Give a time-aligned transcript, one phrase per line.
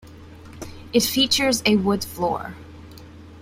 [0.93, 2.55] It features a wood floor.